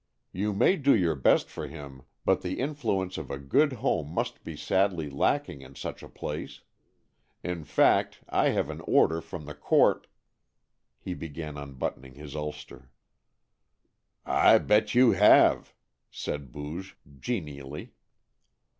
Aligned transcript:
You 0.31 0.51
may 0.53 0.77
do 0.77 0.95
your 0.95 1.13
best 1.13 1.47
for 1.47 1.67
him 1.67 2.01
but 2.25 2.41
the 2.41 2.59
influence 2.59 3.19
of 3.19 3.29
a 3.29 3.37
good 3.37 3.71
home 3.85 4.07
must 4.07 4.43
be 4.43 4.57
sadly 4.57 5.11
lacking 5.11 5.61
in 5.61 5.75
such 5.75 6.01
a 6.01 6.09
place. 6.09 6.61
In 7.43 7.63
fact, 7.63 8.19
I 8.27 8.49
have 8.49 8.71
an 8.71 8.81
order 8.85 9.21
from 9.21 9.45
the 9.45 9.53
court" 9.53 10.07
He 11.05 11.13
began 11.13 11.55
unbuttoning 11.55 12.15
his 12.15 12.35
ulster. 12.35 12.89
"I 14.25 14.57
bet 14.57 14.95
you 14.95 15.11
have!" 15.11 15.71
said 16.09 16.51
Booge 16.51 16.97
genially. 17.19 17.93